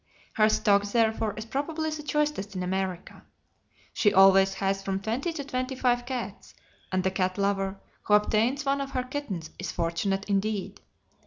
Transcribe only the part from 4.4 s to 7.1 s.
has from twenty to twenty five cats, and